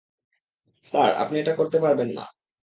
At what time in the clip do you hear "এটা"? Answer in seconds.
1.39-1.53